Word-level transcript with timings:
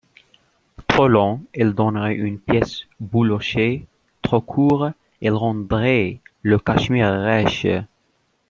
Trop 0.87 1.07
long, 1.07 1.43
il 1.53 1.73
donnerait 1.73 2.15
une 2.15 2.39
pièce 2.39 2.87
boulochée, 2.99 3.85
trop 4.23 4.41
court, 4.41 4.89
il 5.21 5.29
rendrait 5.29 6.19
le 6.41 6.57
cachemire 6.57 7.11
rêche. 7.11 7.67